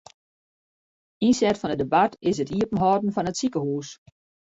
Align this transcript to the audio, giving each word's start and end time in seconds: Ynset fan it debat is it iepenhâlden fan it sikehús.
Ynset 1.27 1.59
fan 1.61 1.73
it 1.73 1.79
debat 1.81 2.11
is 2.29 2.37
it 2.43 2.53
iepenhâlden 2.57 3.13
fan 3.15 3.29
it 3.31 3.39
sikehús. 3.39 3.89